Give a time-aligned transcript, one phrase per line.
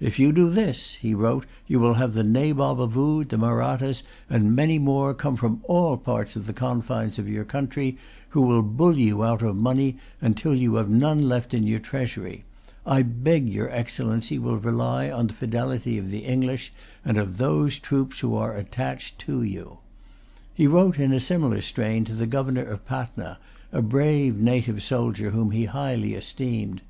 [0.00, 4.02] "If you do this," he wrote, "you will have the Nabob of Oude, the Mahrattas,
[4.30, 7.98] and many more, come from all parts of the confines of your country,
[8.30, 9.98] who will bully you out of money
[10.34, 12.42] till you have none left in your treasury.
[12.86, 16.72] I beg your Excellency will rely on the fidelity of the English,
[17.04, 19.80] and of those troops which are attached to you."
[20.54, 23.36] He wrote in a similar strain to the governor of Patna,
[23.72, 26.80] a brave native soldier whom he highly esteemed.